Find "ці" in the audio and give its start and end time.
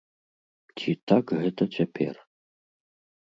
0.77-0.91